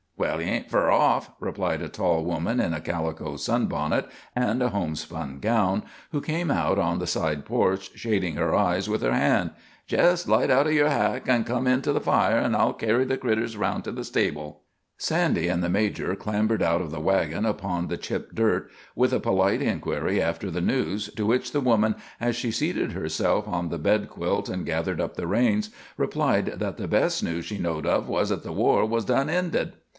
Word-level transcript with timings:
"Well, 0.17 0.37
he 0.37 0.47
ain't 0.47 0.69
fur 0.69 0.91
off," 0.91 1.31
replied 1.39 1.81
a 1.81 1.89
tall 1.89 2.23
woman 2.23 2.59
in 2.59 2.73
a 2.75 2.81
calico 2.81 3.37
sunbonnet 3.37 4.07
and 4.35 4.61
a 4.61 4.69
homespun 4.69 5.39
gown, 5.39 5.81
who 6.11 6.21
came 6.21 6.49
out 6.51 6.77
on 6.77 6.99
the 6.99 7.07
side 7.07 7.43
porch, 7.45 7.91
shading 7.95 8.35
her 8.35 8.53
eyes 8.55 8.87
with 8.89 9.01
her 9.01 9.13
hand. 9.13 9.51
"Jest 9.87 10.27
light 10.27 10.51
out 10.51 10.67
o' 10.67 10.71
yer 10.71 10.89
hack 10.89 11.27
an' 11.27 11.43
come 11.43 11.65
in 11.65 11.81
to 11.83 11.91
the 11.93 12.01
fire, 12.01 12.37
an' 12.37 12.53
I'll 12.53 12.73
carry 12.73 13.03
the 13.03 13.17
critters 13.17 13.57
round 13.57 13.83
to 13.83 13.91
the 13.91 14.03
stable." 14.03 14.61
Sandy 14.95 15.47
and 15.47 15.63
the 15.63 15.69
major 15.69 16.15
clambered 16.15 16.61
out 16.61 16.81
of 16.81 16.91
the 16.91 16.99
wagon 17.01 17.43
upon 17.45 17.87
the 17.87 17.97
chip 17.97 18.33
dirt, 18.35 18.69
with 18.95 19.13
a 19.13 19.19
polite 19.19 19.61
inquiry 19.61 20.21
after 20.21 20.51
the 20.51 20.61
news, 20.61 21.09
to 21.15 21.25
which 21.25 21.51
the 21.51 21.61
woman, 21.61 21.95
as 22.19 22.35
she 22.35 22.51
seated 22.51 22.91
herself 22.91 23.47
on 23.47 23.69
the 23.69 23.79
bedquilt 23.79 24.49
and 24.49 24.67
gathered 24.67 25.01
up 25.01 25.15
the 25.17 25.27
reins, 25.27 25.71
replied 25.97 26.45
that 26.59 26.77
"the 26.77 26.87
best 26.87 27.23
news 27.23 27.45
she 27.45 27.57
knowed 27.57 27.87
of 27.87 28.07
was 28.07 28.29
that 28.29 28.43
the 28.43 28.51
war 28.51 28.85
was 28.85 29.05
done 29.05 29.29
ended." 29.29 29.73